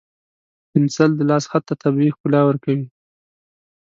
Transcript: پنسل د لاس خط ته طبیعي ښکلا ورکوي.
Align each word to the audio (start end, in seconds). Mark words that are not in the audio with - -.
پنسل 0.69 1.09
د 1.15 1.21
لاس 1.29 1.43
خط 1.51 1.63
ته 1.69 1.73
طبیعي 1.83 2.11
ښکلا 2.15 2.41
ورکوي. 2.45 2.85